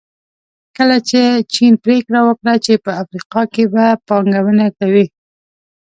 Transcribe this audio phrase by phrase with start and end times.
[0.77, 1.21] کله چې
[1.53, 5.05] چین پریکړه وکړه چې په افریقا کې به پانګونه کوي.